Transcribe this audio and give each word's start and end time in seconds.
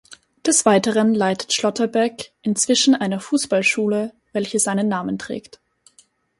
Des 0.47 0.65
Weiteren 0.65 1.13
leitet 1.13 1.53
Schlotterbeck 1.53 2.31
inzwischen 2.41 2.95
eine 2.95 3.19
Fußballschule, 3.19 4.15
welche 4.33 4.57
seinen 4.57 4.87
Namen 4.87 5.19
trägt. 5.19 5.61